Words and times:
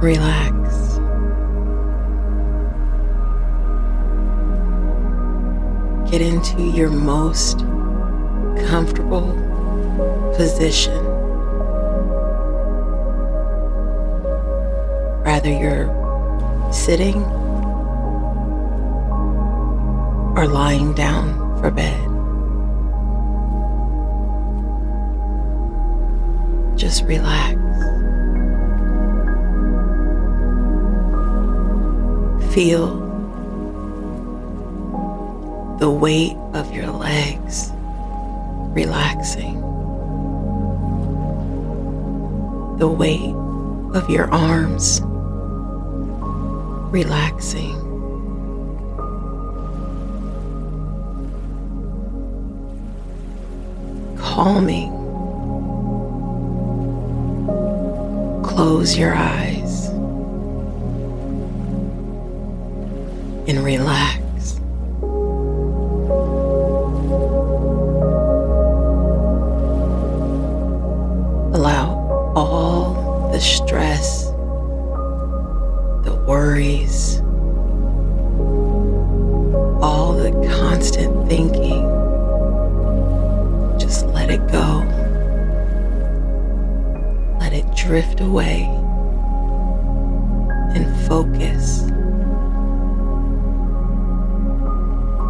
relax. 0.00 0.98
Get 6.10 6.20
into 6.22 6.62
your 6.62 6.90
most 6.90 7.58
comfortable 8.68 9.32
position. 10.36 11.04
Rather, 15.24 15.50
you're 15.50 15.88
sitting 16.72 17.22
or 20.36 20.46
lying 20.46 20.94
down 20.94 21.60
for 21.60 21.70
bed. 21.70 22.04
Just 26.78 27.02
relax. 27.04 27.47
Feel 32.50 33.06
the 35.78 35.90
weight 35.90 36.36
of 36.54 36.74
your 36.74 36.88
legs 36.88 37.70
relaxing, 38.74 39.60
the 42.78 42.88
weight 42.88 43.34
of 43.94 44.10
your 44.10 44.28
arms 44.32 45.00
relaxing. 46.90 47.76
Calming. 54.16 54.94
Close 58.42 58.96
your 58.96 59.14
eyes 59.14 59.47
and 63.48 63.64
relax. 63.64 64.60
Allow 71.56 72.32
all 72.36 73.30
the 73.32 73.40
stress, 73.40 74.26
the 76.04 76.22
worries, 76.28 77.20
all 79.82 80.12
the 80.12 80.30
constant 80.60 81.26
thinking, 81.26 81.88
just 83.78 84.04
let 84.08 84.28
it 84.28 84.46
go. 84.52 84.84
Let 87.40 87.54
it 87.54 87.64
drift 87.74 88.20
away 88.20 88.64
and 90.74 91.08
focus. 91.08 91.87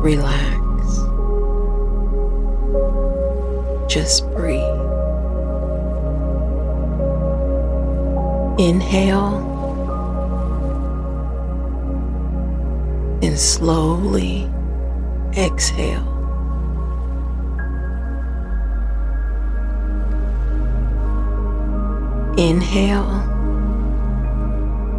Relax. 0.08 1.02
Just 3.92 4.24
breathe. 4.30 4.62
Inhale 8.58 9.36
and 13.22 13.38
slowly 13.38 14.50
exhale. 15.36 16.08
Inhale, 22.38 23.12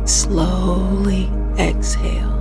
slowly 0.05 1.31
exhale. 1.57 2.38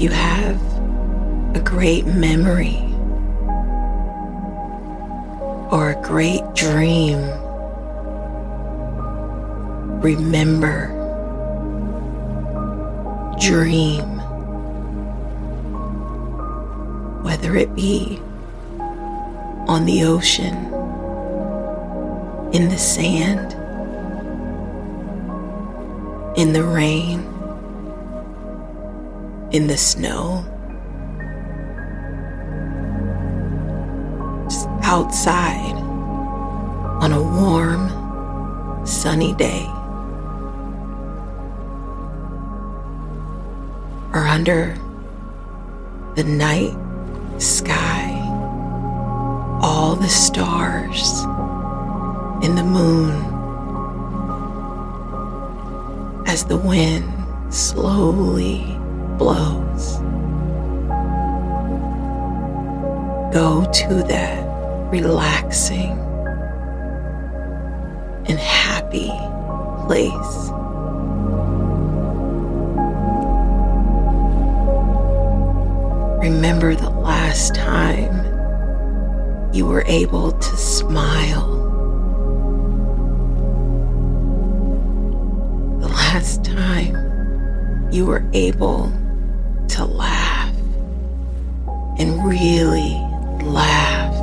You 0.00 0.08
have 0.08 0.58
a 1.54 1.60
great 1.62 2.06
memory 2.06 2.78
or 5.70 5.90
a 5.90 6.02
great 6.02 6.40
dream, 6.54 7.18
remember, 10.00 10.86
dream, 13.42 14.06
whether 17.22 17.54
it 17.54 17.74
be 17.74 18.18
on 19.68 19.84
the 19.84 20.02
ocean, 20.02 20.56
in 22.54 22.70
the 22.70 22.78
sand, 22.78 23.52
in 26.38 26.54
the 26.54 26.64
rain, 26.64 27.22
in 29.52 29.66
the 29.66 29.76
snow, 29.76 30.44
just 34.44 34.68
outside 34.82 35.74
on 37.02 37.12
a 37.12 37.20
warm, 37.20 38.86
sunny 38.86 39.34
day, 39.34 39.66
or 44.12 44.26
under 44.26 44.76
the 46.14 46.24
night 46.24 46.76
sky, 47.38 48.10
all 49.62 49.96
the 49.96 50.08
stars 50.08 51.24
and 52.44 52.56
the 52.56 52.64
moon 52.64 53.10
as 56.26 56.44
the 56.44 56.56
wind 56.56 57.12
slowly 57.52 58.79
blows. 59.20 59.98
Go 63.34 63.70
to 63.70 64.02
that 64.08 64.40
relaxing 64.90 65.90
and 68.26 68.38
happy 68.38 69.12
place. 69.86 70.32
Remember 76.24 76.74
the 76.74 76.88
last 76.88 77.54
time 77.54 78.24
you 79.52 79.66
were 79.66 79.84
able 79.86 80.32
to 80.32 80.56
smile. 80.56 81.58
The 85.78 85.88
last 85.88 86.42
time 86.42 86.96
you 87.92 88.06
were 88.06 88.24
able 88.32 88.90
and 92.00 92.24
really 92.24 92.96
laugh. 93.44 94.14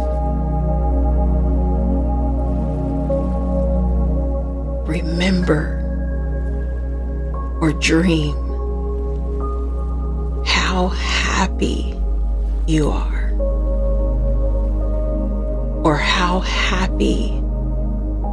Remember 4.87 5.75
or 7.61 7.71
dream 7.73 8.35
how 10.43 10.87
happy 10.87 11.93
you 12.65 12.89
are, 12.89 13.31
or 15.83 15.95
how 15.95 16.39
happy 16.39 17.41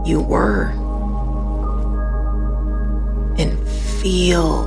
you 0.07 0.21
were, 0.27 0.73
and 3.39 3.69
feel 3.69 4.65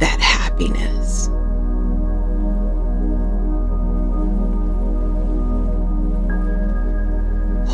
that 0.00 0.20
happiness. 0.20 0.93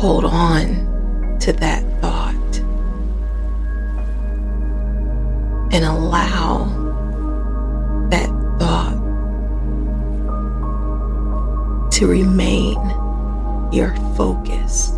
Hold 0.01 0.25
on 0.25 1.37
to 1.41 1.53
that 1.53 1.83
thought 2.01 2.33
and 5.71 5.85
allow 5.85 6.65
that 8.09 8.27
thought 8.57 8.97
to 11.91 12.07
remain 12.07 12.79
your 13.71 13.95
focus. 14.17 14.97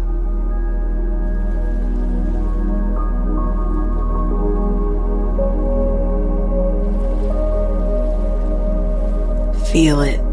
Feel 9.69 9.99
it. 9.99 10.32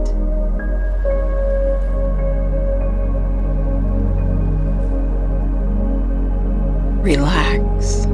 Relax. 7.02 8.06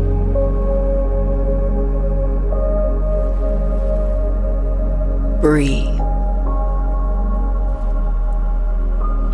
Breathe. 5.40 6.00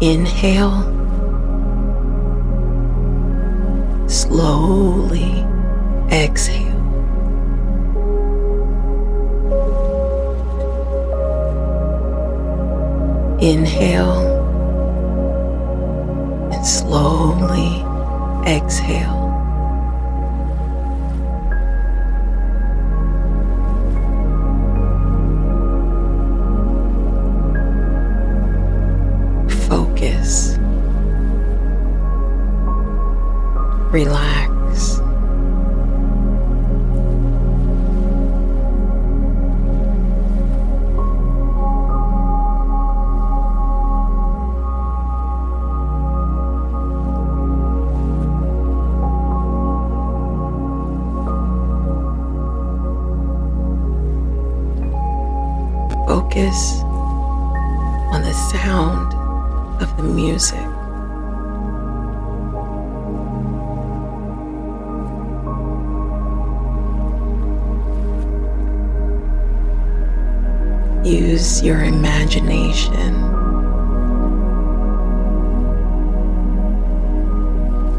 Inhale. 0.00 0.88
Slowly 4.08 5.44
exhale. 6.10 6.72
Inhale 13.40 14.20
and 16.52 16.66
slowly 16.66 17.84
exhale. 18.46 19.11
Imagination. 72.36 73.12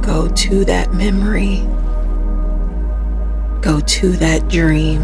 Go 0.02 0.28
to 0.30 0.66
that 0.66 0.94
memory. 0.94 1.60
Go 3.62 3.80
to 3.80 4.12
that 4.14 4.48
dream. 4.50 5.02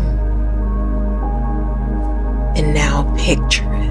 And 2.58 2.74
now 2.74 3.04
picture 3.18 3.72
it. 3.74 3.90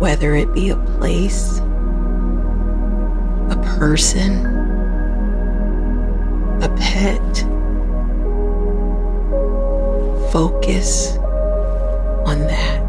Whether 0.00 0.34
it 0.34 0.52
be 0.52 0.70
a 0.70 0.76
place, 0.76 1.58
a 3.50 3.76
person, 3.78 4.46
a 6.62 6.68
pet, 6.76 7.49
focus 10.30 11.16
on 12.24 12.38
that. 12.40 12.80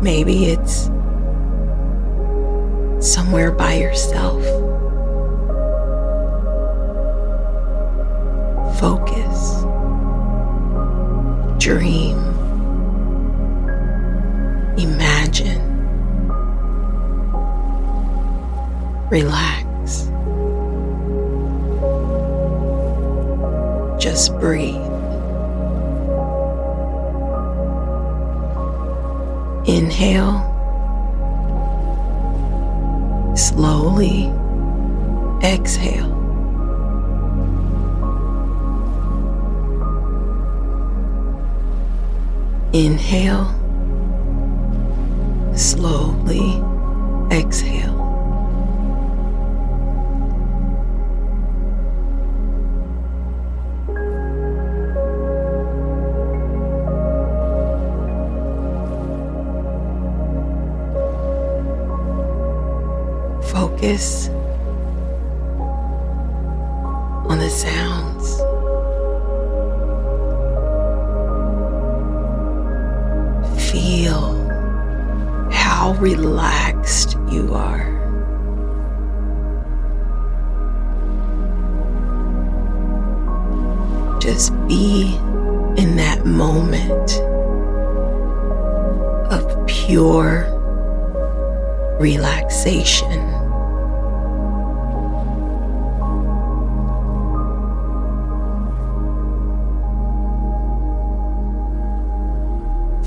Maybe 0.00 0.46
it's 0.46 0.90
somewhere 3.00 3.50
by 3.50 3.74
yourself. 3.74 4.42
Focus. 8.78 9.64
Dream. 11.58 12.18
Imagine. 14.78 15.62
Relax. 19.10 19.65
Just 24.16 24.32
breathe. 24.40 24.74
Inhale. 29.68 30.40
Slowly 33.36 34.32
exhale. 35.42 36.10
Inhale. 42.72 43.52
Slowly 45.54 46.62
exhale. 47.30 47.95
Focus 63.76 64.30
on 67.28 67.38
the 67.38 67.50
sounds. 67.50 68.38
Feel 73.70 74.34
how 75.50 75.94
relaxed 76.00 77.18
you 77.30 77.52
are. 77.52 77.92
Just 84.18 84.54
be 84.66 85.16
in 85.76 85.96
that 85.96 86.24
moment 86.24 87.20
of 89.30 89.66
pure 89.66 90.46
relaxation. 92.00 93.35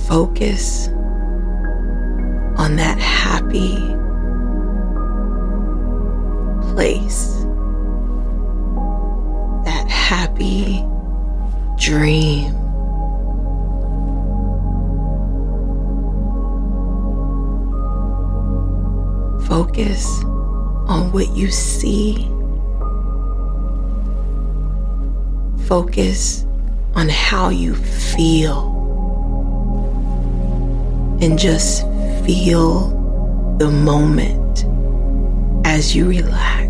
Focus 0.09 0.87
on 2.57 2.75
that 2.77 2.97
happy 2.97 3.75
place, 6.73 7.43
that 9.65 9.85
happy 9.87 10.83
dream. 11.77 12.55
Focus 19.45 20.23
on 20.87 21.11
what 21.11 21.29
you 21.37 21.51
see. 21.51 22.27
Focus 25.67 26.47
on 26.95 27.09
how 27.09 27.49
you 27.49 27.75
feel. 27.75 28.78
And 31.21 31.37
just 31.37 31.81
feel 32.25 32.89
the 33.57 33.69
moment 33.69 34.65
as 35.65 35.95
you 35.95 36.07
relax. 36.07 36.68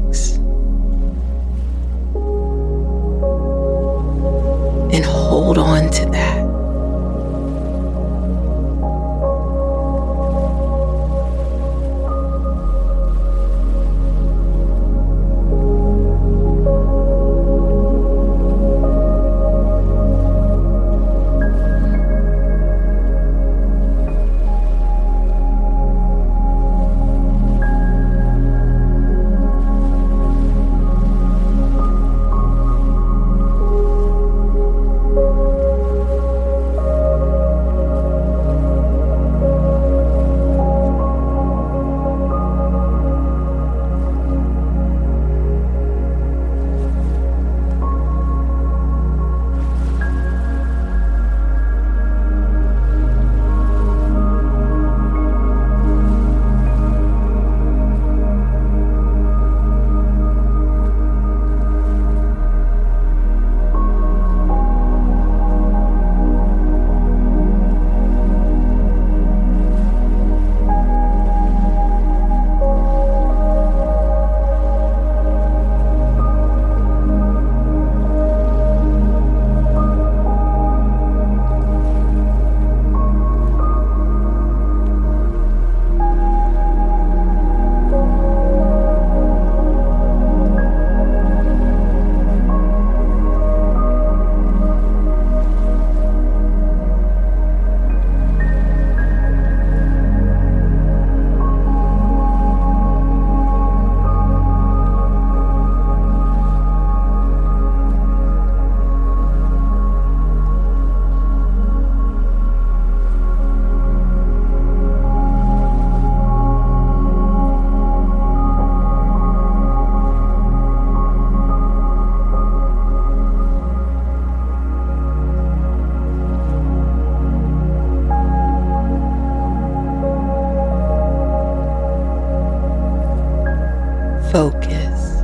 Focus. 134.31 135.23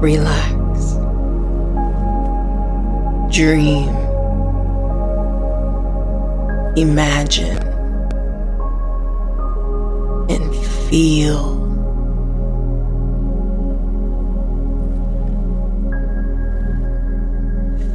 Relax. 0.00 0.94
Dream. 3.30 3.94
Imagine. 6.76 7.58
And 10.30 10.54
feel. 10.88 11.58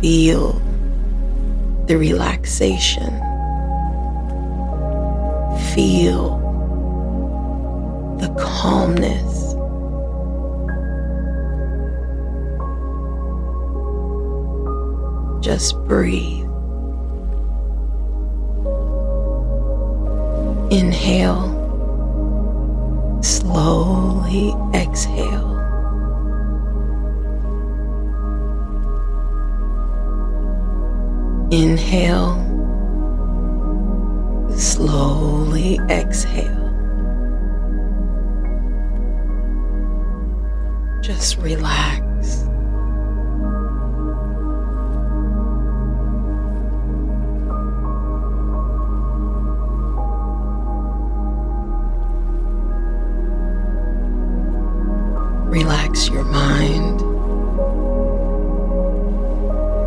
Feel 0.02 0.62
the 1.88 1.98
relaxation. 1.98 3.20
Feel 5.74 6.43
calmness. 8.64 9.56
Just 15.44 15.76
breathe. 15.84 16.48
Inhale. 20.72 21.52
Slowly 23.22 24.54
exhale. 24.74 25.52
Inhale. 31.52 32.40
Slowly 34.56 35.80
exhale. 35.90 36.63
Just 41.24 41.38
relax. 41.38 42.44
Relax 55.48 56.10
your 56.10 56.26
mind. 56.26 57.02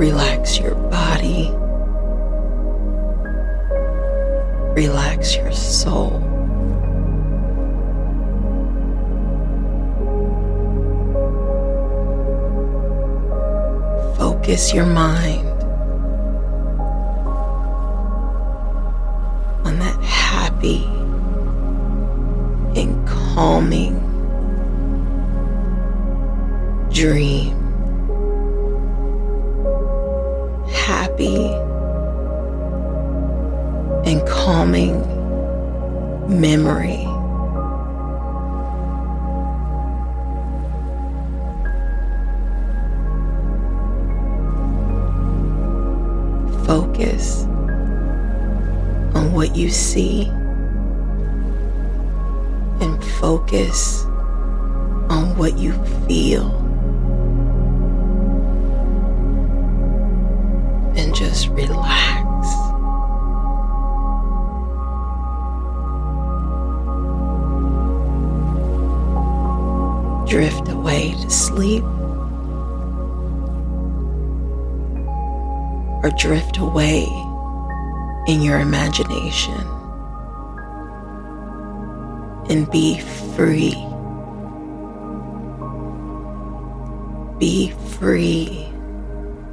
Relax 0.00 0.58
your 0.58 0.74
body. 0.74 1.50
Relax 4.74 5.36
your 5.36 5.52
soul. 5.52 6.35
Focus 14.46 14.72
your 14.72 14.86
mind 14.86 15.48
on 19.66 19.76
that 19.80 20.00
happy 20.00 20.84
and 22.80 23.08
calming 23.08 23.98
dream. 26.92 27.56
Happy 30.68 31.48
and 34.08 34.24
calming 34.28 35.00
memory. 36.40 37.15
Focus 46.66 47.44
on 49.14 49.32
what 49.32 49.54
you 49.54 49.70
see 49.70 50.26
and 52.80 53.02
focus 53.04 54.04
on 55.08 55.36
what 55.36 55.56
you 55.56 55.72
feel. 56.06 56.50
And 60.96 61.14
just 61.14 61.48
relax. 61.50 62.16
drift 70.28 70.68
away 70.68 71.14
to 71.22 71.30
sleep 71.30 71.84
or 76.06 76.10
drift 76.10 76.58
away 76.58 77.04
in 78.28 78.40
your 78.40 78.60
imagination 78.60 79.60
and 82.48 82.70
be 82.70 83.00
free. 83.34 83.74
Be 87.40 87.70
free 87.98 88.72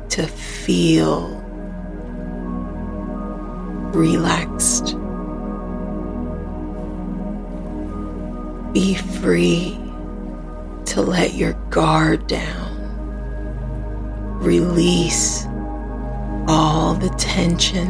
to 0.10 0.27
feel 0.27 1.41
relaxed. 3.95 4.95
Be 8.74 8.93
free 8.93 9.75
to 10.86 11.01
let 11.01 11.33
your 11.33 11.53
guard 11.72 12.27
down. 12.27 12.69
Release 14.39 15.48
all 16.47 16.93
the 16.93 17.09
tension. 17.17 17.88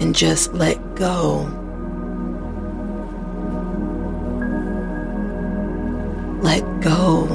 And 0.00 0.14
just 0.14 0.52
let 0.52 0.78
go. 0.94 1.48
Let 6.42 6.62
go 6.80 7.26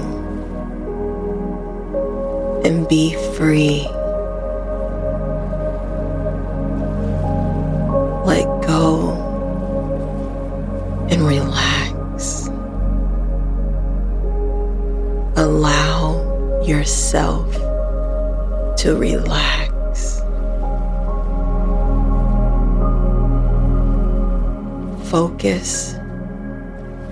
and 2.63 2.87
be 2.87 3.15
free. 3.35 3.90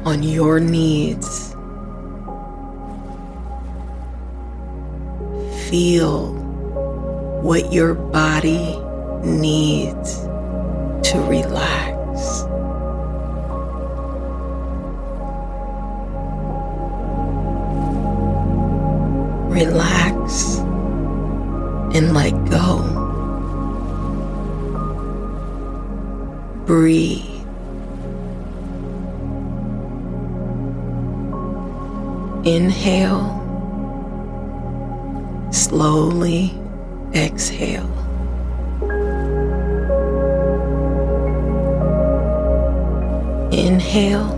On 0.06 0.24
your 0.24 0.60
needs. 0.60 1.54
Feel 5.70 6.34
what 7.42 7.72
your 7.72 7.94
body 7.94 8.78
needs 9.24 10.22
to 11.10 11.26
relax. 11.30 12.00
relax 19.60 20.58
and 21.96 22.14
let 22.14 22.32
go. 22.50 22.80
Breathe. 26.66 27.29
Inhale. 32.56 33.30
Slowly 35.52 36.52
exhale. 37.14 37.92
Inhale. 43.52 44.32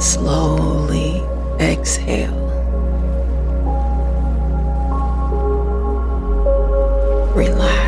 Slowly 0.00 1.22
exhale. 1.60 2.42
relax. 7.34 7.81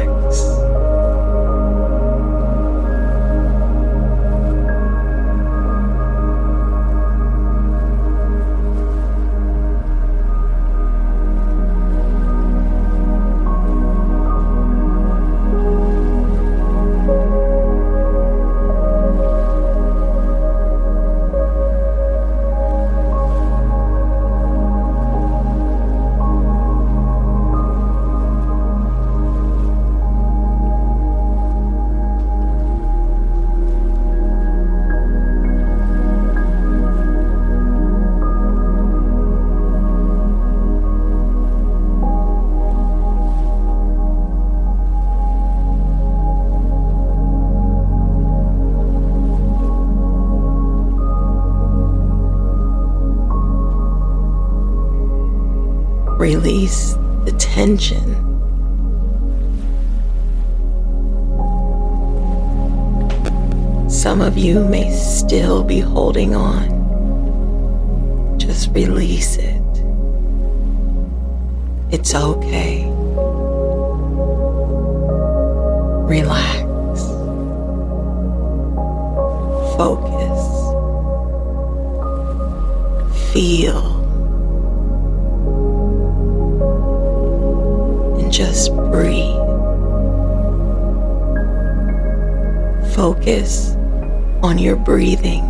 The 57.64 57.76
tension. 57.76 58.20
Some 63.88 64.20
of 64.20 64.36
you 64.36 64.64
may 64.64 64.90
still 64.92 65.62
be 65.64 65.80
holding 65.80 66.34
on. 66.34 66.68
Just 68.38 68.70
release 68.70 69.36
it. 69.36 69.62
It's 71.90 72.14
okay. 72.14 72.84
Relax. 76.06 77.00
Focus. 79.76 80.40
Feel. 83.32 83.93
Just 88.54 88.70
breathe. 88.76 89.34
Focus 92.94 93.74
on 94.44 94.58
your 94.58 94.76
breathing. 94.76 95.42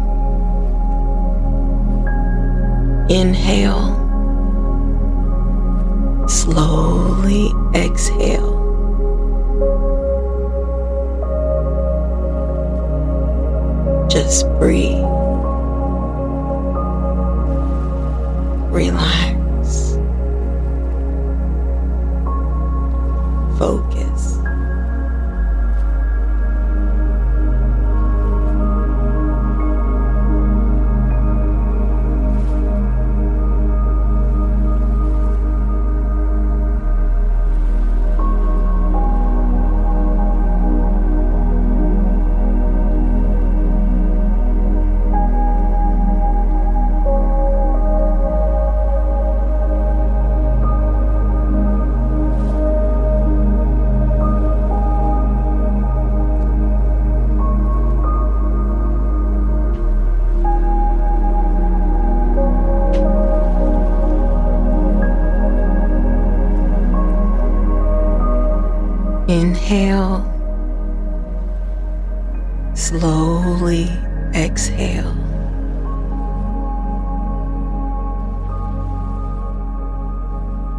Inhale. 3.11 3.93
Slowly 6.27 7.51
exhale. 7.75 8.55
Just 14.09 14.49
breathe. 14.59 15.05
Relax. 18.73 19.24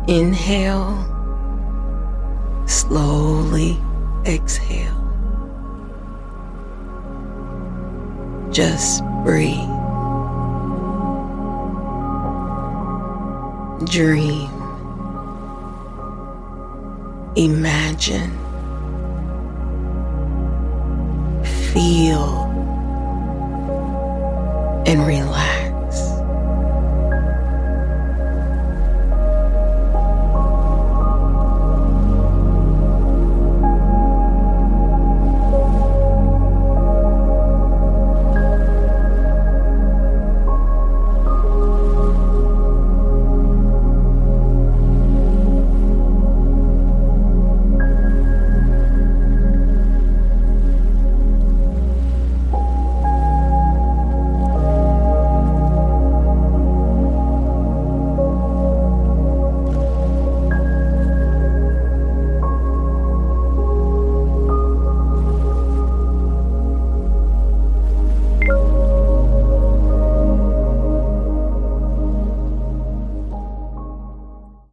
Inhale. 0.07 0.95
Slowly 2.67 3.81
exhale. 4.25 5.01
Just 8.51 9.03
breathe. 9.23 9.57
Dream. 13.89 14.51
Imagine. 17.35 18.31
Feel 21.73 22.45
and 24.85 25.05
relax. 25.05 25.54